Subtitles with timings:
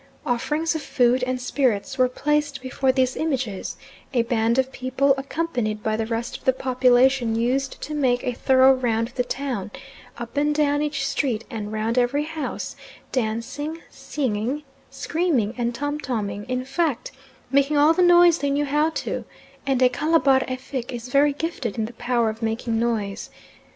[0.25, 3.77] Offerings of food and spirits were placed before these images;
[4.15, 8.31] a band of people accompanied by the rest of the population used to make a
[8.33, 9.69] thorough round of the town,
[10.17, 12.75] up and down each street and round every house,
[13.11, 17.11] dancing, singing, screaming and tom toming, in fact
[17.51, 19.23] making all the noise they knew how to
[19.67, 23.29] and a Calabar Effik is very gifted in the power of making noise.